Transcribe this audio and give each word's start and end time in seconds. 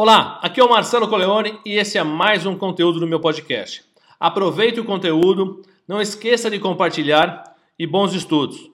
Olá, 0.00 0.38
aqui 0.40 0.60
é 0.60 0.64
o 0.64 0.70
Marcelo 0.70 1.08
Coleone 1.08 1.58
e 1.66 1.72
esse 1.76 1.98
é 1.98 2.04
mais 2.04 2.46
um 2.46 2.54
conteúdo 2.54 3.00
do 3.00 3.06
meu 3.08 3.18
podcast. 3.18 3.82
Aproveite 4.20 4.78
o 4.78 4.84
conteúdo, 4.84 5.60
não 5.88 6.00
esqueça 6.00 6.48
de 6.48 6.60
compartilhar 6.60 7.42
e 7.76 7.84
bons 7.84 8.14
estudos. 8.14 8.70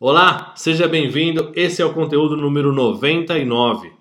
Olá, 0.00 0.52
seja 0.56 0.88
bem-vindo. 0.88 1.52
Esse 1.54 1.80
é 1.80 1.84
o 1.84 1.94
conteúdo 1.94 2.36
número 2.36 2.72
99. 2.72 3.92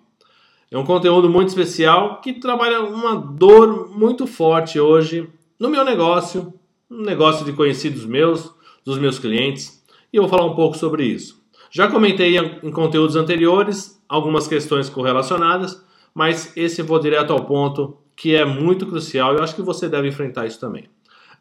É 0.71 0.77
um 0.79 0.83
conteúdo 0.83 1.29
muito 1.29 1.49
especial 1.49 2.19
que 2.21 2.33
trabalha 2.33 2.81
uma 2.81 3.15
dor 3.15 3.95
muito 3.95 4.25
forte 4.25 4.79
hoje 4.79 5.29
no 5.59 5.69
meu 5.69 5.85
negócio, 5.85 6.51
um 6.89 7.03
negócio 7.03 7.45
de 7.45 7.53
conhecidos 7.53 8.03
meus, 8.03 8.51
dos 8.83 8.97
meus 8.97 9.19
clientes, 9.19 9.85
e 10.11 10.17
eu 10.17 10.23
vou 10.23 10.29
falar 10.31 10.51
um 10.51 10.55
pouco 10.55 10.75
sobre 10.75 11.05
isso. 11.05 11.39
Já 11.69 11.87
comentei 11.87 12.35
em 12.35 12.71
conteúdos 12.71 13.15
anteriores 13.15 14.01
algumas 14.09 14.47
questões 14.47 14.89
correlacionadas, 14.89 15.87
mas 16.13 16.55
esse 16.55 16.81
vou 16.81 16.99
direto 16.99 17.31
ao 17.31 17.45
ponto 17.45 17.97
que 18.15 18.35
é 18.35 18.43
muito 18.43 18.85
crucial 18.85 19.33
e 19.33 19.37
eu 19.37 19.43
acho 19.43 19.55
que 19.55 19.61
você 19.61 19.87
deve 19.87 20.07
enfrentar 20.07 20.45
isso 20.45 20.59
também. 20.59 20.89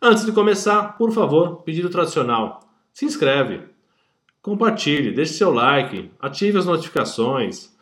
Antes 0.01 0.25
de 0.25 0.33
começar, 0.33 0.97
por 0.97 1.11
favor, 1.11 1.63
pedido 1.63 1.89
tradicional: 1.89 2.61
se 2.93 3.05
inscreve, 3.05 3.63
compartilhe, 4.41 5.13
deixe 5.13 5.33
seu 5.33 5.53
like, 5.53 6.11
ative 6.21 6.59
as 6.59 6.67
notificações, 6.67 7.77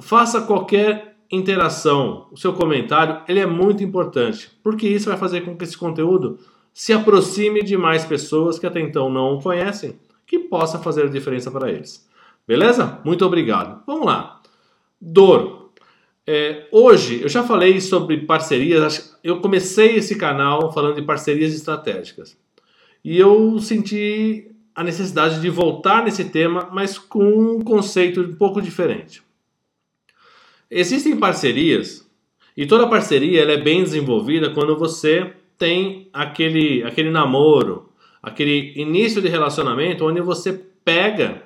faça 0.00 0.42
qualquer 0.42 1.16
interação. 1.30 2.26
O 2.32 2.36
seu 2.36 2.52
comentário 2.52 3.22
ele 3.28 3.40
é 3.40 3.46
muito 3.46 3.82
importante, 3.82 4.50
porque 4.62 4.88
isso 4.88 5.08
vai 5.08 5.18
fazer 5.18 5.42
com 5.42 5.56
que 5.56 5.64
esse 5.64 5.78
conteúdo 5.78 6.38
se 6.72 6.92
aproxime 6.92 7.62
de 7.62 7.76
mais 7.76 8.04
pessoas 8.04 8.58
que 8.58 8.66
até 8.66 8.80
então 8.80 9.10
não 9.10 9.34
o 9.34 9.42
conhecem, 9.42 9.98
que 10.26 10.38
possa 10.38 10.78
fazer 10.78 11.04
a 11.04 11.10
diferença 11.10 11.50
para 11.50 11.70
eles. 11.70 12.08
Beleza? 12.46 12.98
Muito 13.04 13.24
obrigado. 13.24 13.82
Vamos 13.86 14.06
lá. 14.06 14.40
Dor. 15.00 15.61
É, 16.26 16.68
hoje 16.70 17.20
eu 17.20 17.28
já 17.28 17.42
falei 17.42 17.80
sobre 17.80 18.18
parcerias. 18.18 19.18
Eu 19.22 19.40
comecei 19.40 19.96
esse 19.96 20.16
canal 20.16 20.72
falando 20.72 20.96
de 20.96 21.02
parcerias 21.02 21.52
estratégicas 21.54 22.36
e 23.04 23.18
eu 23.18 23.58
senti 23.58 24.48
a 24.74 24.84
necessidade 24.84 25.40
de 25.40 25.50
voltar 25.50 26.04
nesse 26.04 26.24
tema, 26.26 26.68
mas 26.72 26.98
com 26.98 27.56
um 27.56 27.60
conceito 27.60 28.20
um 28.20 28.34
pouco 28.34 28.62
diferente. 28.62 29.22
Existem 30.70 31.16
parcerias 31.16 32.08
e 32.56 32.66
toda 32.66 32.88
parceria 32.88 33.42
ela 33.42 33.52
é 33.52 33.60
bem 33.60 33.82
desenvolvida 33.82 34.50
quando 34.50 34.78
você 34.78 35.32
tem 35.58 36.08
aquele, 36.12 36.82
aquele 36.84 37.10
namoro, 37.10 37.90
aquele 38.22 38.72
início 38.76 39.20
de 39.20 39.28
relacionamento 39.28 40.06
onde 40.06 40.20
você 40.20 40.52
pega 40.84 41.42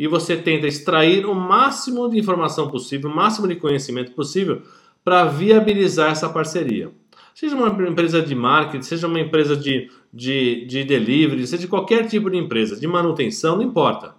e 0.00 0.08
você 0.08 0.34
tenta 0.34 0.66
extrair 0.66 1.26
o 1.26 1.34
máximo 1.34 2.08
de 2.08 2.18
informação 2.18 2.70
possível, 2.70 3.10
o 3.10 3.14
máximo 3.14 3.46
de 3.46 3.56
conhecimento 3.56 4.12
possível 4.12 4.62
para 5.04 5.26
viabilizar 5.26 6.10
essa 6.10 6.26
parceria. 6.26 6.90
Seja 7.34 7.54
uma 7.54 7.68
empresa 7.86 8.22
de 8.22 8.34
marketing, 8.34 8.82
seja 8.82 9.06
uma 9.06 9.20
empresa 9.20 9.54
de, 9.54 9.90
de, 10.10 10.64
de 10.64 10.84
delivery, 10.84 11.46
seja 11.46 11.68
qualquer 11.68 12.06
tipo 12.06 12.30
de 12.30 12.38
empresa, 12.38 12.80
de 12.80 12.86
manutenção, 12.86 13.56
não 13.56 13.62
importa. 13.62 14.14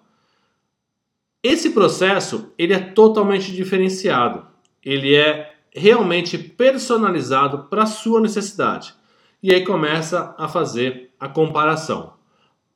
Esse 1.41 1.71
processo 1.71 2.53
ele 2.59 2.73
é 2.73 2.79
totalmente 2.79 3.51
diferenciado. 3.51 4.45
Ele 4.85 5.15
é 5.15 5.51
realmente 5.75 6.37
personalizado 6.37 7.63
para 7.71 7.83
a 7.83 7.87
sua 7.87 8.21
necessidade. 8.21 8.93
E 9.41 9.51
aí 9.51 9.65
começa 9.65 10.35
a 10.37 10.47
fazer 10.47 11.09
a 11.19 11.27
comparação 11.27 12.20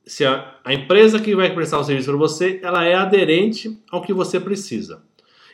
se 0.06 0.24
a, 0.24 0.54
a 0.64 0.72
empresa 0.72 1.20
que 1.20 1.34
vai 1.34 1.52
prestar 1.52 1.80
o 1.80 1.84
serviço 1.84 2.08
para 2.08 2.16
você, 2.16 2.60
ela 2.62 2.84
é 2.84 2.94
aderente 2.94 3.82
ao 3.90 4.02
que 4.02 4.12
você 4.12 4.38
precisa. 4.38 5.02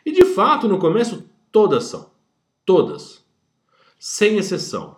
E 0.05 0.12
de 0.12 0.25
fato, 0.27 0.69
no 0.69 0.78
começo, 0.78 1.28
todas 1.50 1.84
são. 1.84 2.11
Todas. 2.64 3.25
Sem 3.99 4.37
exceção. 4.37 4.97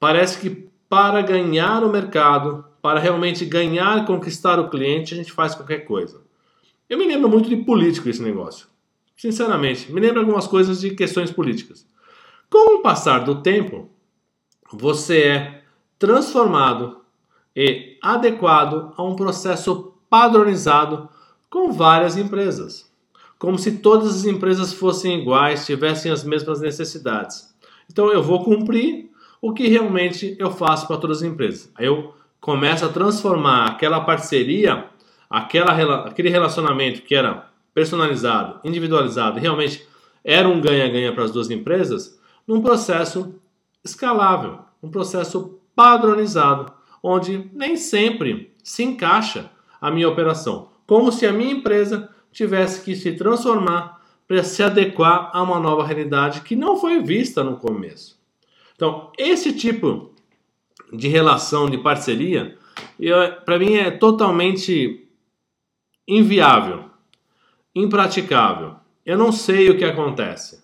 Parece 0.00 0.38
que 0.40 0.68
para 0.88 1.22
ganhar 1.22 1.84
o 1.84 1.90
mercado, 1.90 2.64
para 2.82 2.98
realmente 2.98 3.44
ganhar, 3.44 4.04
conquistar 4.04 4.58
o 4.58 4.68
cliente, 4.68 5.14
a 5.14 5.16
gente 5.16 5.32
faz 5.32 5.54
qualquer 5.54 5.80
coisa. 5.80 6.22
Eu 6.88 6.98
me 6.98 7.06
lembro 7.06 7.28
muito 7.28 7.48
de 7.48 7.56
político 7.56 8.08
esse 8.08 8.22
negócio. 8.22 8.66
Sinceramente, 9.16 9.92
me 9.92 10.00
lembro 10.00 10.20
algumas 10.20 10.46
coisas 10.46 10.80
de 10.80 10.90
questões 10.90 11.30
políticas. 11.30 11.86
Com 12.50 12.76
o 12.76 12.82
passar 12.82 13.20
do 13.20 13.42
tempo, 13.42 13.90
você 14.72 15.22
é 15.22 15.64
transformado 15.98 16.98
e 17.60 17.98
adequado 18.00 18.92
a 18.96 19.02
um 19.02 19.16
processo 19.16 19.92
padronizado 20.08 21.08
com 21.50 21.72
várias 21.72 22.16
empresas, 22.16 22.88
como 23.36 23.58
se 23.58 23.78
todas 23.78 24.14
as 24.14 24.24
empresas 24.24 24.72
fossem 24.72 25.20
iguais, 25.20 25.66
tivessem 25.66 26.12
as 26.12 26.22
mesmas 26.22 26.60
necessidades. 26.60 27.52
Então 27.90 28.12
eu 28.12 28.22
vou 28.22 28.44
cumprir 28.44 29.10
o 29.42 29.52
que 29.52 29.66
realmente 29.66 30.36
eu 30.38 30.52
faço 30.52 30.86
para 30.86 30.98
todas 30.98 31.16
as 31.18 31.24
empresas. 31.24 31.68
Aí 31.74 31.86
eu 31.86 32.14
começo 32.40 32.84
a 32.84 32.90
transformar 32.90 33.66
aquela 33.66 34.02
parceria, 34.02 34.84
aquela, 35.28 36.06
aquele 36.06 36.28
relacionamento 36.28 37.02
que 37.02 37.16
era 37.16 37.50
personalizado, 37.74 38.60
individualizado, 38.62 39.40
realmente 39.40 39.84
era 40.22 40.48
um 40.48 40.60
ganha-ganha 40.60 41.12
para 41.12 41.24
as 41.24 41.32
duas 41.32 41.50
empresas, 41.50 42.20
num 42.46 42.62
processo 42.62 43.34
escalável, 43.84 44.60
um 44.80 44.88
processo 44.88 45.58
padronizado 45.74 46.77
onde 47.02 47.50
nem 47.52 47.76
sempre 47.76 48.52
se 48.62 48.82
encaixa 48.82 49.50
a 49.80 49.90
minha 49.90 50.08
operação, 50.08 50.68
como 50.86 51.12
se 51.12 51.26
a 51.26 51.32
minha 51.32 51.52
empresa 51.52 52.08
tivesse 52.32 52.84
que 52.84 52.94
se 52.94 53.12
transformar 53.12 54.00
para 54.26 54.42
se 54.42 54.62
adequar 54.62 55.30
a 55.32 55.42
uma 55.42 55.58
nova 55.58 55.84
realidade 55.84 56.42
que 56.42 56.54
não 56.54 56.76
foi 56.76 57.00
vista 57.00 57.42
no 57.42 57.56
começo. 57.56 58.18
Então, 58.74 59.10
esse 59.16 59.52
tipo 59.52 60.12
de 60.92 61.08
relação 61.08 61.68
de 61.68 61.78
parceria, 61.78 62.56
para 63.44 63.58
mim 63.58 63.74
é 63.74 63.90
totalmente 63.90 65.08
inviável, 66.06 66.84
impraticável. 67.74 68.76
Eu 69.04 69.18
não 69.18 69.32
sei 69.32 69.70
o 69.70 69.76
que 69.76 69.84
acontece. 69.84 70.62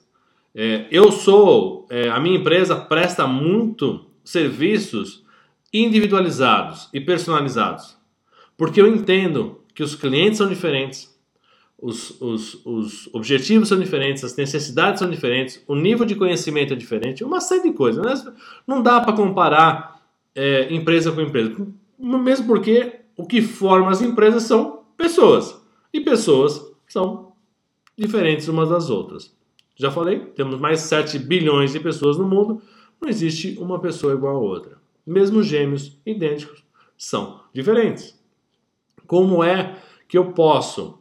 É, 0.54 0.86
eu 0.90 1.10
sou, 1.10 1.86
é, 1.90 2.08
a 2.08 2.20
minha 2.20 2.38
empresa 2.38 2.76
presta 2.76 3.26
muito 3.26 4.06
serviços 4.22 5.23
individualizados 5.74 6.88
e 6.94 7.00
personalizados. 7.00 7.96
Porque 8.56 8.80
eu 8.80 8.86
entendo 8.86 9.60
que 9.74 9.82
os 9.82 9.96
clientes 9.96 10.38
são 10.38 10.48
diferentes, 10.48 11.12
os, 11.76 12.20
os, 12.20 12.64
os 12.64 13.12
objetivos 13.12 13.68
são 13.68 13.78
diferentes, 13.78 14.22
as 14.22 14.36
necessidades 14.36 15.00
são 15.00 15.10
diferentes, 15.10 15.62
o 15.66 15.74
nível 15.74 16.06
de 16.06 16.14
conhecimento 16.14 16.72
é 16.72 16.76
diferente, 16.76 17.24
uma 17.24 17.40
série 17.40 17.64
de 17.64 17.72
coisas. 17.72 18.24
Né? 18.24 18.32
Não 18.64 18.80
dá 18.80 19.00
para 19.00 19.12
comparar 19.14 20.00
é, 20.32 20.72
empresa 20.72 21.10
com 21.10 21.20
empresa, 21.20 21.66
mesmo 21.98 22.46
porque 22.46 23.00
o 23.16 23.26
que 23.26 23.42
forma 23.42 23.90
as 23.90 24.00
empresas 24.00 24.44
são 24.44 24.84
pessoas 24.96 25.60
e 25.92 26.00
pessoas 26.00 26.64
são 26.86 27.32
diferentes 27.98 28.46
umas 28.46 28.68
das 28.68 28.90
outras. 28.90 29.36
Já 29.74 29.90
falei, 29.90 30.20
temos 30.20 30.60
mais 30.60 30.80
7 30.82 31.18
bilhões 31.18 31.72
de 31.72 31.80
pessoas 31.80 32.16
no 32.16 32.28
mundo, 32.28 32.62
não 33.02 33.08
existe 33.08 33.58
uma 33.58 33.80
pessoa 33.80 34.14
igual 34.14 34.36
a 34.36 34.38
outra 34.38 34.83
mesmo 35.06 35.42
gêmeos 35.42 35.98
idênticos 36.04 36.64
são 36.96 37.40
diferentes. 37.52 38.18
Como 39.06 39.42
é 39.42 39.76
que 40.08 40.16
eu 40.16 40.32
posso 40.32 40.98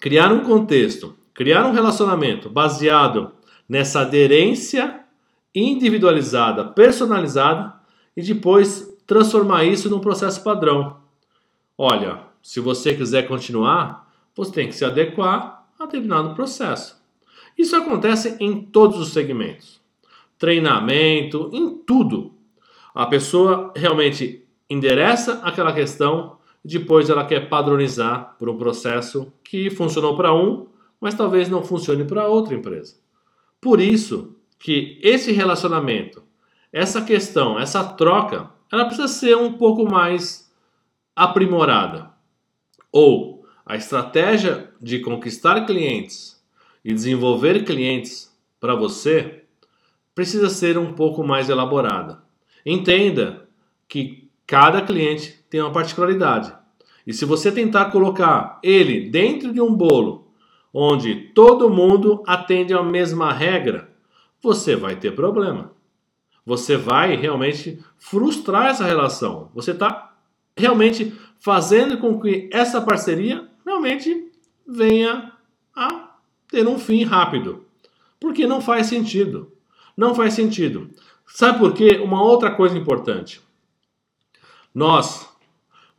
criar 0.00 0.32
um 0.32 0.44
contexto, 0.44 1.16
criar 1.34 1.66
um 1.66 1.72
relacionamento 1.72 2.48
baseado 2.48 3.32
nessa 3.68 4.00
aderência 4.00 5.04
individualizada, 5.54 6.64
personalizada 6.64 7.74
e 8.16 8.22
depois 8.22 8.96
transformar 9.06 9.64
isso 9.64 9.88
num 9.88 10.00
processo 10.00 10.42
padrão? 10.42 10.98
Olha, 11.76 12.22
se 12.42 12.60
você 12.60 12.94
quiser 12.94 13.28
continuar, 13.28 14.10
você 14.34 14.52
tem 14.52 14.68
que 14.68 14.74
se 14.74 14.84
adequar 14.84 15.66
a 15.78 15.84
determinado 15.84 16.34
processo. 16.34 17.00
Isso 17.56 17.76
acontece 17.76 18.36
em 18.40 18.62
todos 18.62 18.98
os 18.98 19.12
segmentos. 19.12 19.80
Treinamento, 20.38 21.50
em 21.52 21.76
tudo. 21.76 22.32
A 22.94 23.06
pessoa 23.06 23.72
realmente 23.76 24.44
endereça 24.68 25.40
aquela 25.42 25.72
questão, 25.72 26.38
depois 26.64 27.08
ela 27.08 27.24
quer 27.24 27.48
padronizar 27.48 28.36
por 28.38 28.48
um 28.48 28.56
processo 28.56 29.32
que 29.42 29.70
funcionou 29.70 30.16
para 30.16 30.34
um, 30.34 30.66
mas 31.00 31.14
talvez 31.14 31.48
não 31.48 31.64
funcione 31.64 32.04
para 32.04 32.28
outra 32.28 32.54
empresa. 32.54 32.96
Por 33.60 33.80
isso 33.80 34.36
que 34.58 34.98
esse 35.02 35.32
relacionamento, 35.32 36.22
essa 36.72 37.02
questão, 37.02 37.58
essa 37.58 37.82
troca, 37.82 38.50
ela 38.70 38.84
precisa 38.84 39.08
ser 39.08 39.36
um 39.36 39.54
pouco 39.54 39.84
mais 39.84 40.50
aprimorada. 41.16 42.10
Ou 42.92 43.44
a 43.64 43.76
estratégia 43.76 44.70
de 44.80 44.98
conquistar 45.00 45.64
clientes 45.64 46.40
e 46.84 46.92
desenvolver 46.92 47.64
clientes 47.64 48.36
para 48.58 48.74
você 48.74 49.44
precisa 50.14 50.50
ser 50.50 50.76
um 50.76 50.92
pouco 50.92 51.24
mais 51.24 51.48
elaborada. 51.48 52.22
Entenda 52.64 53.48
que 53.88 54.28
cada 54.46 54.82
cliente 54.82 55.44
tem 55.48 55.60
uma 55.60 55.72
particularidade. 55.72 56.52
E 57.06 57.12
se 57.12 57.24
você 57.24 57.50
tentar 57.50 57.86
colocar 57.86 58.58
ele 58.62 59.10
dentro 59.10 59.52
de 59.52 59.60
um 59.60 59.74
bolo 59.74 60.28
onde 60.72 61.14
todo 61.34 61.70
mundo 61.70 62.22
atende 62.26 62.72
a 62.72 62.82
mesma 62.82 63.32
regra, 63.32 63.90
você 64.42 64.76
vai 64.76 64.96
ter 64.96 65.14
problema. 65.14 65.72
Você 66.44 66.76
vai 66.76 67.16
realmente 67.16 67.78
frustrar 67.98 68.66
essa 68.66 68.84
relação. 68.84 69.50
Você 69.54 69.72
está 69.72 70.14
realmente 70.56 71.14
fazendo 71.38 71.98
com 71.98 72.20
que 72.20 72.48
essa 72.52 72.80
parceria 72.80 73.48
realmente 73.64 74.30
venha 74.66 75.32
a 75.74 76.14
ter 76.48 76.66
um 76.66 76.78
fim 76.78 77.04
rápido. 77.04 77.64
Porque 78.18 78.46
não 78.46 78.60
faz 78.60 78.86
sentido. 78.86 79.52
Não 79.96 80.14
faz 80.14 80.34
sentido. 80.34 80.90
Sabe 81.32 81.58
por 81.58 81.72
quê? 81.72 82.00
Uma 82.02 82.22
outra 82.22 82.50
coisa 82.50 82.76
importante. 82.76 83.40
Nós, 84.74 85.28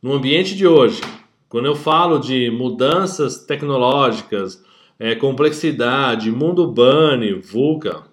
no 0.00 0.12
ambiente 0.12 0.54
de 0.54 0.66
hoje, 0.66 1.00
quando 1.48 1.66
eu 1.66 1.74
falo 1.74 2.18
de 2.18 2.50
mudanças 2.50 3.44
tecnológicas, 3.44 4.64
é, 4.98 5.14
complexidade, 5.14 6.30
mundo 6.30 6.66
bunny, 6.66 7.32
VUCA, 7.32 8.04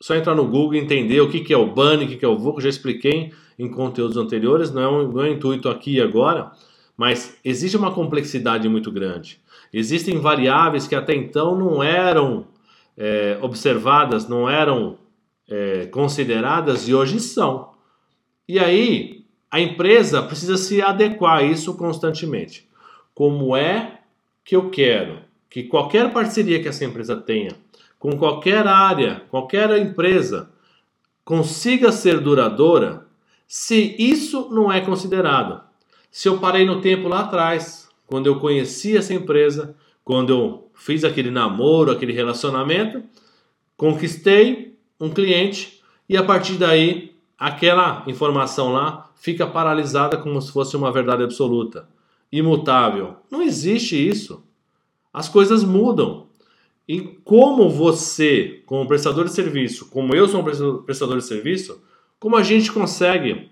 só 0.00 0.14
entrar 0.14 0.34
no 0.34 0.46
Google 0.46 0.74
e 0.74 0.78
entender 0.78 1.20
o 1.20 1.28
que, 1.28 1.40
que 1.40 1.52
é 1.52 1.56
o 1.56 1.66
bunny, 1.66 2.04
o 2.04 2.08
que, 2.08 2.16
que 2.16 2.24
é 2.24 2.28
o 2.28 2.38
VUCA, 2.38 2.62
já 2.62 2.68
expliquei 2.68 3.32
em 3.58 3.68
conteúdos 3.68 4.16
anteriores, 4.16 4.70
não 4.70 4.82
é, 4.82 4.88
um, 4.88 5.12
não 5.12 5.24
é 5.24 5.30
um 5.30 5.32
intuito 5.32 5.68
aqui 5.68 6.00
agora, 6.00 6.52
mas 6.96 7.38
existe 7.44 7.76
uma 7.76 7.92
complexidade 7.92 8.68
muito 8.68 8.90
grande. 8.90 9.40
Existem 9.72 10.18
variáveis 10.18 10.86
que 10.86 10.94
até 10.94 11.14
então 11.14 11.56
não 11.56 11.82
eram 11.82 12.46
é, 12.96 13.38
observadas, 13.40 14.28
não 14.28 14.48
eram 14.48 14.98
é, 15.48 15.86
consideradas 15.86 16.88
e 16.88 16.94
hoje 16.94 17.20
são. 17.20 17.72
E 18.48 18.58
aí 18.58 19.24
a 19.50 19.60
empresa 19.60 20.22
precisa 20.22 20.56
se 20.56 20.80
adequar 20.80 21.38
a 21.38 21.42
isso 21.42 21.74
constantemente. 21.74 22.68
Como 23.14 23.56
é 23.56 24.00
que 24.44 24.56
eu 24.56 24.70
quero 24.70 25.20
que 25.48 25.64
qualquer 25.64 26.12
parceria 26.12 26.62
que 26.62 26.68
essa 26.68 26.84
empresa 26.84 27.16
tenha 27.16 27.56
com 28.02 28.18
qualquer 28.18 28.66
área, 28.66 29.22
qualquer 29.30 29.70
empresa 29.78 30.50
consiga 31.24 31.92
ser 31.92 32.18
duradoura, 32.18 33.06
se 33.46 33.94
isso 33.96 34.48
não 34.50 34.72
é 34.72 34.80
considerado. 34.80 35.62
Se 36.10 36.28
eu 36.28 36.38
parei 36.38 36.66
no 36.66 36.80
tempo 36.80 37.06
lá 37.06 37.20
atrás, 37.20 37.88
quando 38.08 38.26
eu 38.26 38.40
conheci 38.40 38.96
essa 38.96 39.14
empresa, 39.14 39.76
quando 40.04 40.30
eu 40.30 40.70
fiz 40.74 41.04
aquele 41.04 41.30
namoro, 41.30 41.92
aquele 41.92 42.12
relacionamento, 42.12 43.04
conquistei 43.76 44.71
um 45.02 45.10
cliente 45.10 45.82
e 46.08 46.16
a 46.16 46.22
partir 46.22 46.54
daí 46.54 47.12
aquela 47.36 48.04
informação 48.06 48.72
lá 48.72 49.10
fica 49.16 49.44
paralisada 49.44 50.16
como 50.16 50.40
se 50.40 50.52
fosse 50.52 50.76
uma 50.76 50.92
verdade 50.92 51.24
absoluta, 51.24 51.88
imutável. 52.30 53.16
Não 53.28 53.42
existe 53.42 53.96
isso. 53.96 54.44
As 55.12 55.28
coisas 55.28 55.64
mudam. 55.64 56.28
E 56.86 57.00
como 57.24 57.68
você, 57.68 58.62
como 58.64 58.86
prestador 58.86 59.24
de 59.24 59.32
serviço, 59.32 59.88
como 59.90 60.14
eu 60.14 60.28
sou 60.28 60.40
um 60.40 60.82
prestador 60.84 61.18
de 61.18 61.24
serviço, 61.24 61.82
como 62.20 62.36
a 62.36 62.42
gente 62.44 62.70
consegue 62.70 63.50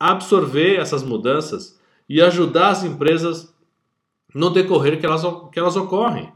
absorver 0.00 0.80
essas 0.80 1.04
mudanças 1.04 1.78
e 2.08 2.20
ajudar 2.20 2.70
as 2.70 2.82
empresas 2.82 3.54
no 4.34 4.50
decorrer 4.50 4.98
que 4.98 5.06
elas, 5.06 5.22
que 5.52 5.60
elas 5.60 5.76
ocorrem? 5.76 6.32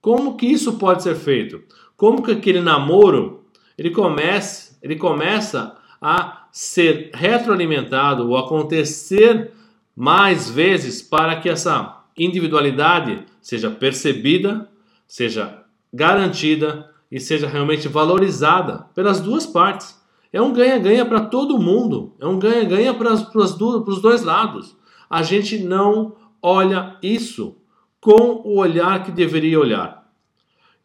Como 0.00 0.34
que 0.38 0.46
isso 0.46 0.78
pode 0.78 1.02
ser 1.02 1.14
feito? 1.14 1.62
Como 1.94 2.22
que 2.22 2.32
aquele 2.32 2.62
namoro 2.62 3.38
ele 3.78 3.90
começa, 3.90 4.76
ele 4.82 4.96
começa 4.96 5.76
a 6.02 6.48
ser 6.50 7.10
retroalimentado 7.14 8.28
ou 8.28 8.36
acontecer 8.36 9.52
mais 9.94 10.50
vezes 10.50 11.00
para 11.00 11.36
que 11.36 11.48
essa 11.48 12.04
individualidade 12.16 13.24
seja 13.40 13.70
percebida, 13.70 14.68
seja 15.06 15.62
garantida 15.92 16.90
e 17.10 17.20
seja 17.20 17.46
realmente 17.46 17.86
valorizada 17.86 18.86
pelas 18.94 19.20
duas 19.20 19.46
partes. 19.46 19.96
É 20.32 20.42
um 20.42 20.52
ganha-ganha 20.52 21.06
para 21.06 21.20
todo 21.20 21.58
mundo, 21.58 22.14
é 22.20 22.26
um 22.26 22.38
ganha-ganha 22.38 22.92
para 22.92 23.12
os 23.12 24.02
dois 24.02 24.22
lados. 24.22 24.76
A 25.08 25.22
gente 25.22 25.58
não 25.58 26.16
olha 26.42 26.96
isso 27.02 27.56
com 28.00 28.42
o 28.44 28.58
olhar 28.58 29.04
que 29.04 29.10
deveria 29.10 29.58
olhar. 29.58 30.06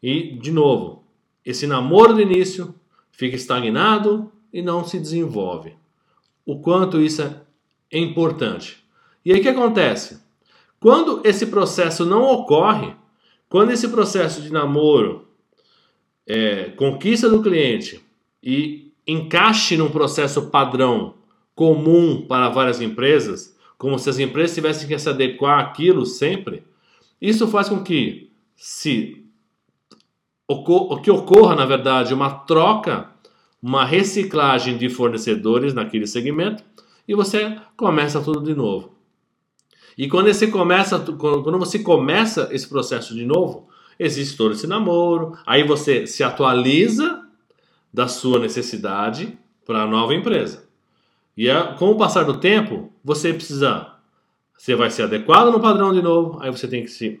E, 0.02 0.36
de 0.38 0.50
novo, 0.50 1.04
esse 1.44 1.66
namoro 1.66 2.14
do 2.14 2.22
início 2.22 2.74
fica 3.16 3.36
estagnado 3.36 4.30
e 4.52 4.62
não 4.62 4.84
se 4.84 4.98
desenvolve. 4.98 5.74
O 6.44 6.60
quanto 6.60 7.00
isso 7.00 7.22
é 7.22 7.98
importante. 7.98 8.84
E 9.24 9.32
aí 9.32 9.40
o 9.40 9.42
que 9.42 9.48
acontece? 9.48 10.20
Quando 10.78 11.22
esse 11.24 11.46
processo 11.46 12.04
não 12.04 12.22
ocorre, 12.22 12.94
quando 13.48 13.70
esse 13.70 13.88
processo 13.88 14.42
de 14.42 14.52
namoro, 14.52 15.26
é, 16.26 16.70
conquista 16.70 17.28
do 17.28 17.42
cliente 17.42 18.02
e 18.42 18.92
encaixe 19.06 19.76
num 19.76 19.90
processo 19.90 20.50
padrão 20.50 21.14
comum 21.54 22.26
para 22.26 22.48
várias 22.48 22.80
empresas, 22.80 23.56
como 23.78 23.98
se 23.98 24.10
as 24.10 24.18
empresas 24.18 24.54
tivessem 24.54 24.88
que 24.88 24.98
se 24.98 25.08
adequar 25.08 25.60
àquilo 25.60 26.04
sempre, 26.04 26.64
isso 27.20 27.46
faz 27.48 27.68
com 27.68 27.82
que 27.82 28.30
se 28.56 29.23
que 31.02 31.10
ocorra, 31.10 31.54
na 31.54 31.64
verdade, 31.64 32.12
uma 32.12 32.30
troca, 32.30 33.10
uma 33.62 33.84
reciclagem 33.84 34.76
de 34.76 34.88
fornecedores 34.88 35.72
naquele 35.72 36.06
segmento 36.06 36.62
e 37.08 37.14
você 37.14 37.56
começa 37.76 38.20
tudo 38.20 38.42
de 38.42 38.54
novo. 38.54 38.94
E 39.96 40.08
quando 40.08 40.32
você 40.32 40.48
começa, 40.48 40.98
quando 40.98 41.58
você 41.58 41.78
começa 41.78 42.48
esse 42.50 42.68
processo 42.68 43.14
de 43.14 43.24
novo, 43.24 43.68
existe 43.98 44.36
todo 44.36 44.52
esse 44.52 44.66
namoro, 44.66 45.38
aí 45.46 45.62
você 45.62 46.06
se 46.06 46.24
atualiza 46.24 47.22
da 47.92 48.08
sua 48.08 48.38
necessidade 48.38 49.38
para 49.64 49.82
a 49.82 49.86
nova 49.86 50.14
empresa. 50.14 50.64
E 51.36 51.46
com 51.78 51.90
o 51.90 51.96
passar 51.96 52.24
do 52.24 52.38
tempo, 52.38 52.92
você 53.02 53.32
precisa, 53.32 53.92
você 54.56 54.74
vai 54.74 54.90
ser 54.90 55.04
adequado 55.04 55.50
no 55.50 55.60
padrão 55.60 55.92
de 55.92 56.02
novo, 56.02 56.38
aí 56.40 56.50
você 56.50 56.66
tem 56.66 56.82
que 56.82 56.90
se 56.90 57.20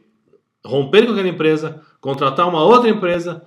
romper 0.64 1.06
com 1.06 1.12
aquela 1.12 1.28
empresa, 1.28 1.80
contratar 2.04 2.46
uma 2.46 2.62
outra 2.62 2.90
empresa, 2.90 3.46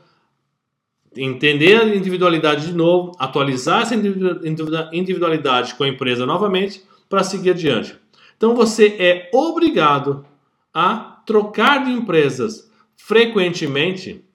entender 1.16 1.80
a 1.80 1.96
individualidade 1.96 2.66
de 2.66 2.74
novo, 2.74 3.12
atualizar 3.20 3.84
essa 3.84 3.94
individualidade 3.94 5.76
com 5.76 5.84
a 5.84 5.88
empresa 5.88 6.26
novamente 6.26 6.84
para 7.08 7.24
seguir 7.24 7.52
adiante. 7.52 7.96
Então 8.36 8.56
você 8.56 8.96
é 8.98 9.30
obrigado 9.32 10.26
a 10.74 11.22
trocar 11.24 11.86
de 11.86 11.92
empresas 11.92 12.68
frequentemente 12.96 14.26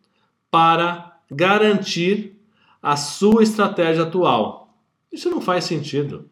para 0.48 1.18
garantir 1.28 2.36
a 2.80 2.94
sua 2.94 3.42
estratégia 3.42 4.04
atual. 4.04 4.72
Isso 5.10 5.28
não 5.28 5.40
faz 5.40 5.64
sentido. 5.64 6.30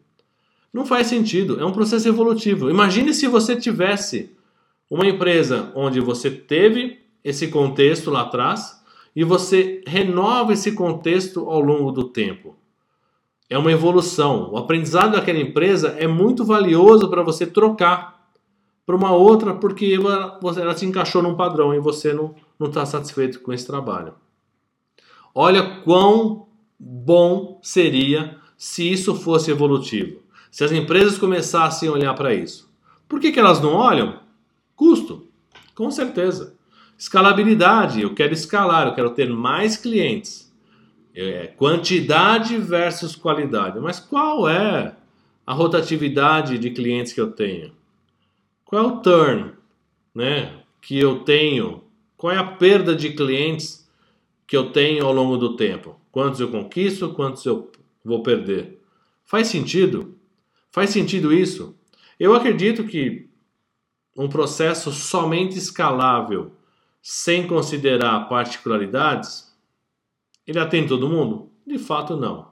Não 0.71 0.85
faz 0.85 1.07
sentido. 1.07 1.59
É 1.59 1.65
um 1.65 1.73
processo 1.73 2.07
evolutivo. 2.07 2.69
Imagine 2.69 3.13
se 3.13 3.27
você 3.27 3.53
tivesse 3.53 4.31
uma 4.89 5.05
empresa 5.05 5.73
onde 5.75 5.99
você 5.99 6.31
teve 6.31 7.00
esse 7.23 7.47
contexto 7.47 8.09
lá 8.09 8.21
atrás 8.21 8.81
e 9.15 9.23
você 9.23 9.83
renova 9.85 10.53
esse 10.53 10.71
contexto 10.73 11.49
ao 11.49 11.61
longo 11.61 11.91
do 11.91 12.05
tempo 12.05 12.55
é 13.51 13.57
uma 13.57 13.71
evolução. 13.71 14.49
O 14.49 14.57
aprendizado 14.57 15.11
daquela 15.11 15.37
empresa 15.37 15.89
é 15.99 16.07
muito 16.07 16.45
valioso 16.45 17.09
para 17.09 17.21
você 17.21 17.45
trocar 17.45 18.25
para 18.85 18.95
uma 18.95 19.11
outra 19.11 19.53
porque 19.53 19.93
ela, 19.93 20.39
ela 20.57 20.75
se 20.75 20.85
encaixou 20.85 21.21
num 21.21 21.35
padrão 21.35 21.73
e 21.75 21.79
você 21.79 22.13
não 22.13 22.33
está 22.61 22.85
satisfeito 22.85 23.41
com 23.41 23.51
esse 23.51 23.67
trabalho. 23.67 24.13
Olha 25.35 25.81
quão 25.81 26.47
bom 26.79 27.59
seria 27.61 28.37
se 28.57 28.89
isso 28.89 29.13
fosse 29.15 29.51
evolutivo. 29.51 30.21
Se 30.49 30.63
as 30.63 30.71
empresas 30.71 31.17
começassem 31.17 31.89
a 31.89 31.91
olhar 31.91 32.13
para 32.13 32.33
isso. 32.33 32.71
Por 33.05 33.19
que, 33.19 33.33
que 33.33 33.39
elas 33.39 33.59
não 33.59 33.73
olham? 33.73 34.21
Custo, 34.77 35.27
com 35.75 35.91
certeza. 35.91 36.55
Escalabilidade, 37.01 37.99
eu 37.99 38.13
quero 38.13 38.31
escalar, 38.31 38.85
eu 38.85 38.93
quero 38.93 39.09
ter 39.09 39.27
mais 39.27 39.75
clientes. 39.75 40.53
É, 41.15 41.47
quantidade 41.47 42.55
versus 42.59 43.15
qualidade. 43.15 43.79
Mas 43.79 43.99
qual 43.99 44.47
é 44.47 44.95
a 45.43 45.51
rotatividade 45.51 46.59
de 46.59 46.69
clientes 46.69 47.11
que 47.11 47.19
eu 47.19 47.31
tenho? 47.31 47.71
Qual 48.63 48.83
é 48.83 48.87
o 48.87 48.97
turn 48.97 49.53
né, 50.13 50.61
que 50.79 50.99
eu 50.99 51.21
tenho? 51.21 51.83
Qual 52.15 52.31
é 52.31 52.37
a 52.37 52.43
perda 52.43 52.95
de 52.95 53.09
clientes 53.13 53.89
que 54.45 54.55
eu 54.55 54.71
tenho 54.71 55.03
ao 55.03 55.11
longo 55.11 55.37
do 55.37 55.55
tempo? 55.55 55.99
Quantos 56.11 56.39
eu 56.39 56.51
conquisto, 56.51 57.15
quantos 57.15 57.43
eu 57.47 57.71
vou 58.05 58.21
perder? 58.21 58.79
Faz 59.25 59.47
sentido? 59.47 60.15
Faz 60.69 60.91
sentido 60.91 61.33
isso? 61.33 61.75
Eu 62.19 62.35
acredito 62.35 62.83
que 62.83 63.27
um 64.15 64.29
processo 64.29 64.91
somente 64.91 65.57
escalável, 65.57 66.60
sem 67.01 67.47
considerar 67.47 68.27
particularidades, 68.29 69.55
ele 70.45 70.59
atende 70.59 70.89
todo 70.89 71.09
mundo? 71.09 71.49
De 71.65 71.77
fato, 71.77 72.15
não. 72.15 72.51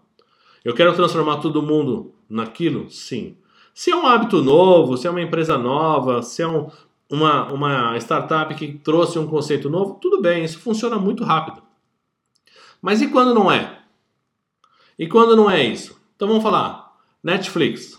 Eu 0.63 0.73
quero 0.73 0.93
transformar 0.93 1.37
todo 1.37 1.61
mundo 1.61 2.13
naquilo? 2.29 2.89
Sim. 2.89 3.37
Se 3.73 3.91
é 3.91 3.95
um 3.95 4.05
hábito 4.05 4.41
novo, 4.41 4.97
se 4.97 5.07
é 5.07 5.09
uma 5.09 5.21
empresa 5.21 5.57
nova, 5.57 6.21
se 6.21 6.41
é 6.41 6.47
um, 6.47 6.69
uma, 7.09 7.51
uma 7.51 7.97
startup 7.97 8.53
que 8.55 8.73
trouxe 8.73 9.17
um 9.17 9.27
conceito 9.27 9.69
novo, 9.69 9.97
tudo 10.01 10.21
bem, 10.21 10.43
isso 10.43 10.59
funciona 10.59 10.97
muito 10.97 11.23
rápido. 11.23 11.61
Mas 12.81 13.01
e 13.01 13.07
quando 13.07 13.33
não 13.33 13.51
é? 13.51 13.79
E 14.97 15.07
quando 15.07 15.35
não 15.35 15.49
é 15.49 15.63
isso? 15.63 15.99
Então 16.15 16.27
vamos 16.27 16.43
falar. 16.43 16.93
Netflix. 17.23 17.97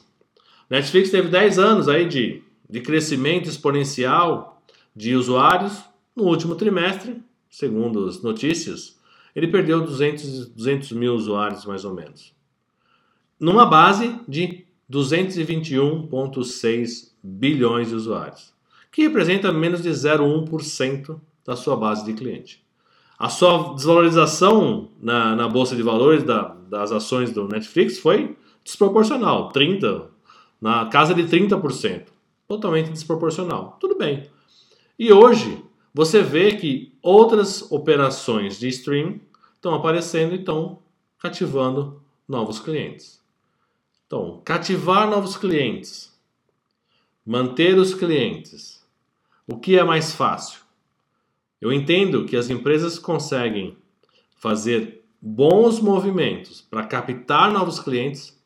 Netflix 0.68 1.10
teve 1.10 1.28
10 1.28 1.58
anos 1.58 1.88
aí 1.88 2.06
de, 2.06 2.42
de 2.68 2.80
crescimento 2.80 3.48
exponencial 3.48 4.62
de 4.94 5.14
usuários. 5.16 5.82
No 6.20 6.26
último 6.26 6.54
trimestre, 6.54 7.20
segundo 7.48 8.06
as 8.06 8.22
notícias, 8.22 9.00
ele 9.34 9.48
perdeu 9.48 9.80
200, 9.80 10.48
200 10.48 10.92
mil 10.92 11.14
usuários 11.14 11.64
mais 11.64 11.82
ou 11.82 11.94
menos. 11.94 12.34
Numa 13.40 13.64
base 13.64 14.20
de 14.28 14.66
221,6 14.92 17.12
bilhões 17.22 17.88
de 17.88 17.94
usuários, 17.94 18.52
que 18.92 19.00
representa 19.00 19.50
menos 19.50 19.80
de 19.80 19.88
0,1% 19.88 21.18
da 21.42 21.56
sua 21.56 21.74
base 21.74 22.04
de 22.04 22.12
cliente. 22.12 22.62
A 23.18 23.30
sua 23.30 23.72
desvalorização 23.72 24.90
na, 25.00 25.34
na 25.34 25.48
bolsa 25.48 25.74
de 25.74 25.82
valores 25.82 26.22
da, 26.22 26.54
das 26.68 26.92
ações 26.92 27.32
do 27.32 27.48
Netflix 27.48 27.98
foi 27.98 28.36
desproporcional, 28.62 29.48
30, 29.52 30.10
na 30.60 30.84
casa 30.84 31.14
de 31.14 31.22
30%, 31.22 32.08
totalmente 32.46 32.90
desproporcional. 32.90 33.78
Tudo 33.80 33.96
bem. 33.96 34.28
E 34.98 35.10
hoje 35.10 35.69
você 35.92 36.22
vê 36.22 36.56
que 36.56 36.96
outras 37.02 37.70
operações 37.70 38.58
de 38.58 38.68
stream 38.68 39.20
estão 39.56 39.74
aparecendo 39.74 40.32
e 40.32 40.38
estão 40.38 40.78
cativando 41.18 42.02
novos 42.26 42.60
clientes. 42.60 43.20
Então, 44.06 44.40
cativar 44.44 45.08
novos 45.08 45.36
clientes, 45.36 46.12
manter 47.24 47.76
os 47.76 47.94
clientes. 47.94 48.84
O 49.46 49.58
que 49.58 49.78
é 49.78 49.84
mais 49.84 50.14
fácil? 50.14 50.60
Eu 51.60 51.72
entendo 51.72 52.24
que 52.24 52.36
as 52.36 52.48
empresas 52.48 52.98
conseguem 52.98 53.76
fazer 54.36 55.04
bons 55.20 55.80
movimentos 55.80 56.62
para 56.62 56.86
captar 56.86 57.52
novos 57.52 57.78
clientes, 57.78 58.36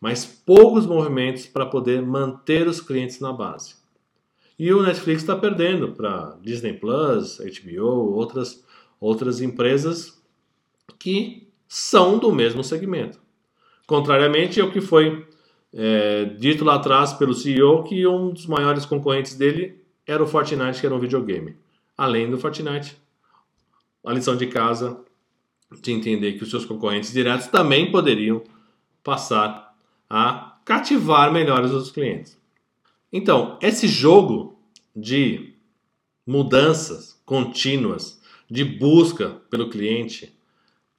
mas 0.00 0.26
poucos 0.26 0.84
movimentos 0.84 1.46
para 1.46 1.64
poder 1.64 2.02
manter 2.02 2.66
os 2.66 2.80
clientes 2.80 3.20
na 3.20 3.32
base. 3.32 3.76
E 4.58 4.72
o 4.72 4.82
Netflix 4.82 5.22
está 5.22 5.36
perdendo 5.36 5.92
para 5.92 6.38
Disney 6.42 6.72
Plus, 6.72 7.38
HBO, 7.38 8.14
outras, 8.14 8.64
outras 8.98 9.40
empresas 9.40 10.22
que 10.98 11.48
são 11.68 12.18
do 12.18 12.32
mesmo 12.32 12.64
segmento. 12.64 13.20
Contrariamente 13.86 14.60
ao 14.60 14.70
que 14.70 14.80
foi 14.80 15.26
é, 15.74 16.24
dito 16.24 16.64
lá 16.64 16.76
atrás 16.76 17.12
pelo 17.12 17.34
CEO, 17.34 17.84
que 17.84 18.06
um 18.06 18.30
dos 18.30 18.46
maiores 18.46 18.86
concorrentes 18.86 19.34
dele 19.34 19.84
era 20.06 20.22
o 20.22 20.26
Fortnite, 20.26 20.80
que 20.80 20.86
era 20.86 20.94
um 20.94 21.00
videogame 21.00 21.56
além 21.96 22.30
do 22.30 22.38
Fortnite. 22.38 22.96
A 24.04 24.12
lição 24.12 24.36
de 24.36 24.46
casa 24.46 25.00
de 25.82 25.92
entender 25.92 26.34
que 26.34 26.44
os 26.44 26.50
seus 26.50 26.64
concorrentes 26.64 27.12
diretos 27.12 27.48
também 27.48 27.90
poderiam 27.90 28.42
passar 29.02 29.74
a 30.08 30.58
cativar 30.64 31.32
melhor 31.32 31.64
os 31.64 31.90
clientes. 31.90 32.38
Então, 33.16 33.58
esse 33.62 33.88
jogo 33.88 34.58
de 34.94 35.54
mudanças 36.26 37.20
contínuas, 37.24 38.20
de 38.50 38.64
busca 38.64 39.40
pelo 39.50 39.70
cliente, 39.70 40.36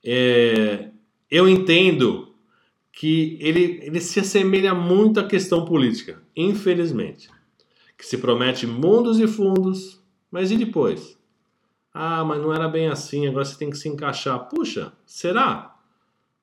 é, 0.04 0.90
eu 1.30 1.48
entendo 1.48 2.34
que 2.92 3.38
ele, 3.40 3.80
ele 3.84 4.02
se 4.02 4.20
assemelha 4.20 4.74
muito 4.74 5.20
à 5.20 5.28
questão 5.28 5.64
política, 5.64 6.22
infelizmente, 6.36 7.30
que 7.98 8.06
se 8.06 8.18
promete 8.18 8.66
mundos 8.66 9.20
e 9.20 9.28
fundos 9.28 9.98
mas 10.32 10.52
e 10.52 10.58
depois? 10.58 11.18
Ah, 11.94 12.24
mas 12.24 12.42
não 12.42 12.54
era 12.54 12.68
bem 12.68 12.88
assim, 12.88 13.28
agora 13.28 13.46
você 13.46 13.58
tem 13.58 13.70
que 13.70 13.78
se 13.78 13.90
encaixar. 13.90 14.48
Puxa, 14.50 14.94
será? 15.06 15.76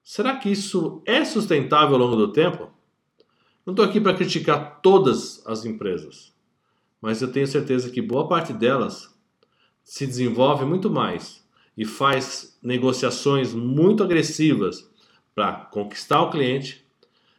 Será 0.02 0.36
que 0.36 0.50
isso 0.50 1.02
é 1.06 1.24
sustentável 1.24 1.94
ao 1.94 2.02
longo 2.02 2.16
do 2.16 2.32
tempo? 2.32 2.73
Não 3.64 3.72
estou 3.72 3.84
aqui 3.84 3.98
para 4.00 4.14
criticar 4.14 4.80
todas 4.82 5.44
as 5.46 5.64
empresas, 5.64 6.34
mas 7.00 7.22
eu 7.22 7.32
tenho 7.32 7.46
certeza 7.46 7.90
que 7.90 8.02
boa 8.02 8.28
parte 8.28 8.52
delas 8.52 9.14
se 9.82 10.06
desenvolve 10.06 10.64
muito 10.64 10.90
mais 10.90 11.42
e 11.76 11.84
faz 11.84 12.58
negociações 12.62 13.54
muito 13.54 14.02
agressivas 14.02 14.90
para 15.34 15.52
conquistar 15.52 16.22
o 16.22 16.30
cliente 16.30 16.84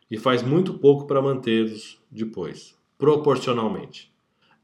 e 0.09 0.17
faz 0.17 0.41
muito 0.41 0.73
pouco 0.73 1.05
para 1.05 1.21
mantê-los 1.21 1.99
depois, 2.09 2.75
proporcionalmente. 2.97 4.11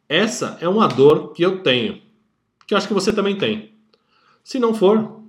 Essa 0.10 0.58
é 0.62 0.68
uma 0.68 0.88
dor 0.88 1.32
que 1.32 1.44
eu 1.44 1.62
tenho, 1.62 2.02
que 2.68 2.74
eu 2.74 2.78
acho 2.78 2.88
que 2.88 2.94
você 2.94 3.14
também 3.14 3.38
tem. 3.38 3.74
Se 4.44 4.58
não 4.60 4.74
for, 4.74 5.22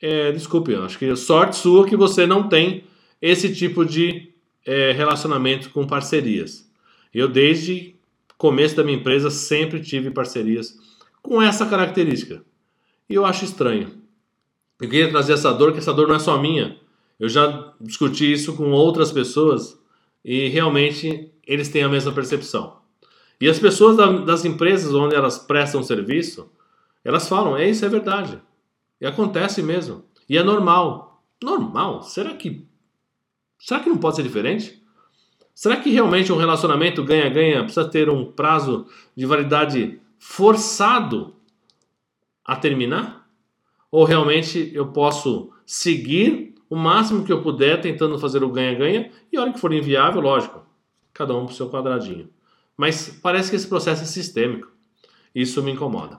é, 0.00 0.32
desculpe, 0.32 0.74
acho 0.74 0.98
que 0.98 1.04
é 1.04 1.16
sorte 1.16 1.56
sua 1.56 1.86
que 1.86 1.96
você 1.96 2.26
não 2.26 2.48
tem 2.48 2.84
esse 3.20 3.54
tipo 3.54 3.84
de 3.84 4.31
é, 4.64 4.92
relacionamento 4.92 5.70
com 5.70 5.86
parcerias. 5.86 6.70
Eu, 7.12 7.28
desde 7.28 7.96
começo 8.38 8.76
da 8.76 8.84
minha 8.84 8.98
empresa, 8.98 9.30
sempre 9.30 9.80
tive 9.80 10.10
parcerias 10.10 10.76
com 11.22 11.40
essa 11.40 11.66
característica. 11.66 12.44
E 13.08 13.14
eu 13.14 13.24
acho 13.24 13.44
estranho. 13.44 14.02
Eu 14.80 14.88
queria 14.88 15.10
trazer 15.10 15.34
essa 15.34 15.52
dor, 15.52 15.72
que 15.72 15.78
essa 15.78 15.92
dor 15.92 16.08
não 16.08 16.16
é 16.16 16.18
só 16.18 16.40
minha. 16.40 16.76
Eu 17.20 17.28
já 17.28 17.72
discuti 17.80 18.32
isso 18.32 18.56
com 18.56 18.72
outras 18.72 19.12
pessoas 19.12 19.78
e 20.24 20.48
realmente 20.48 21.30
eles 21.46 21.68
têm 21.68 21.84
a 21.84 21.88
mesma 21.88 22.10
percepção. 22.10 22.78
E 23.40 23.48
as 23.48 23.58
pessoas 23.58 23.96
das 24.24 24.44
empresas 24.44 24.94
onde 24.94 25.14
elas 25.14 25.38
prestam 25.38 25.82
serviço, 25.82 26.50
elas 27.04 27.28
falam, 27.28 27.56
é 27.56 27.68
isso 27.68 27.84
é 27.84 27.88
verdade. 27.88 28.40
E 29.00 29.06
acontece 29.06 29.62
mesmo. 29.62 30.04
E 30.28 30.38
é 30.38 30.42
normal. 30.42 31.22
Normal? 31.42 32.02
Será 32.02 32.34
que 32.34 32.66
será 33.62 33.80
que 33.80 33.88
não 33.88 33.96
pode 33.96 34.16
ser 34.16 34.22
diferente? 34.22 34.82
Será 35.54 35.76
que 35.76 35.90
realmente 35.90 36.32
um 36.32 36.36
relacionamento 36.36 37.04
ganha-ganha 37.04 37.62
precisa 37.62 37.88
ter 37.88 38.08
um 38.08 38.24
prazo 38.24 38.86
de 39.16 39.24
validade 39.26 40.00
forçado 40.18 41.34
a 42.44 42.56
terminar? 42.56 43.28
Ou 43.90 44.04
realmente 44.04 44.70
eu 44.74 44.88
posso 44.88 45.50
seguir 45.66 46.54
o 46.68 46.74
máximo 46.74 47.24
que 47.24 47.32
eu 47.32 47.42
puder 47.42 47.80
tentando 47.80 48.18
fazer 48.18 48.42
o 48.42 48.50
ganha-ganha 48.50 49.10
e 49.30 49.36
a 49.36 49.42
hora 49.42 49.52
que 49.52 49.60
for 49.60 49.72
inviável, 49.72 50.22
lógico, 50.22 50.66
cada 51.12 51.34
um 51.36 51.44
para 51.44 51.52
o 51.52 51.56
seu 51.56 51.68
quadradinho. 51.68 52.30
Mas 52.76 53.08
parece 53.22 53.50
que 53.50 53.56
esse 53.56 53.68
processo 53.68 54.02
é 54.02 54.06
sistêmico. 54.06 54.72
Isso 55.34 55.62
me 55.62 55.70
incomoda. 55.70 56.18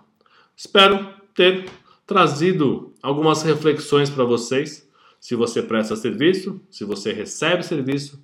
Espero 0.56 1.10
ter 1.34 1.68
trazido 2.06 2.94
algumas 3.02 3.42
reflexões 3.42 4.10
para 4.10 4.24
vocês. 4.24 4.88
Se 5.24 5.36
você 5.36 5.64
presta 5.64 5.96
serviço, 5.96 6.60
se 6.70 6.84
você 6.84 7.14
recebe 7.14 7.64
serviço 7.64 8.22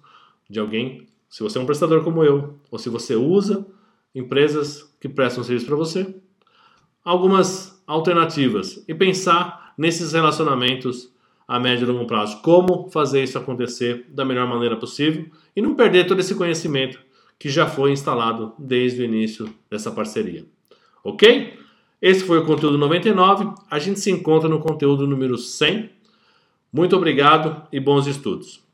de 0.50 0.60
alguém, 0.60 1.08
se 1.30 1.42
você 1.42 1.58
é 1.58 1.62
um 1.62 1.66
prestador 1.66 2.04
como 2.04 2.26
eu, 2.26 2.60
ou 2.70 2.78
se 2.78 2.90
você 2.90 3.16
usa 3.16 3.66
empresas 4.14 4.94
que 5.00 5.08
prestam 5.08 5.42
serviço 5.42 5.66
para 5.66 5.78
você, 5.78 6.14
algumas 7.02 7.82
alternativas 7.88 8.84
e 8.86 8.94
pensar 8.94 9.74
nesses 9.78 10.12
relacionamentos 10.12 11.10
a 11.48 11.58
médio 11.58 11.86
e 11.86 11.90
longo 11.90 12.06
prazo. 12.06 12.42
Como 12.42 12.90
fazer 12.92 13.24
isso 13.24 13.38
acontecer 13.38 14.06
da 14.10 14.26
melhor 14.26 14.50
maneira 14.50 14.76
possível 14.76 15.26
e 15.56 15.62
não 15.62 15.76
perder 15.76 16.06
todo 16.06 16.20
esse 16.20 16.36
conhecimento 16.36 17.00
que 17.40 17.48
já 17.48 17.66
foi 17.66 17.94
instalado 17.94 18.52
desde 18.60 19.02
o 19.02 19.06
início 19.06 19.50
dessa 19.72 19.90
parceria. 19.90 20.46
Ok? 21.02 21.58
Esse 22.02 22.26
foi 22.26 22.40
o 22.40 22.46
conteúdo 22.46 22.78
99. 22.78 23.54
A 23.72 23.80
gente 23.80 24.02
se 24.02 24.12
encontra 24.12 24.50
no 24.50 24.60
conteúdo 24.60 25.08
número 25.08 25.38
100. 25.38 25.98
Muito 26.72 26.96
obrigado 26.96 27.68
e 27.72 27.80
bons 27.80 28.06
estudos. 28.06 28.69